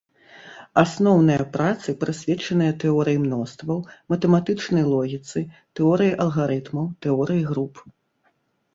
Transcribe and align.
Асноўныя 0.83 1.43
працы 1.57 1.89
прысвечаныя 2.05 2.71
тэорыі 2.85 3.21
мностваў, 3.27 3.77
матэматычнай 4.15 4.83
логіцы, 4.97 5.47
тэорыі 5.81 6.19
алгарытмаў, 6.27 6.93
тэорыі 7.07 7.43
груп. 7.55 7.89